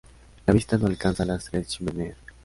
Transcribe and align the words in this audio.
La 0.47 0.53
vista 0.55 0.79
no 0.79 0.87
alcanza 0.87 1.21
a 1.21 1.25
las 1.27 1.45
tres 1.45 1.67
chimeneas. 1.67 2.17